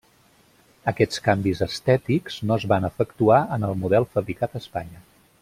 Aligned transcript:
Aquests 0.91 1.19
canvis 1.27 1.61
estètics 1.65 2.39
no 2.49 2.57
es 2.61 2.65
van 2.73 2.89
efectuar 2.91 3.39
en 3.59 3.69
el 3.69 3.79
model 3.85 4.09
fabricat 4.17 4.57
a 4.59 4.65
Espanya. 4.65 5.05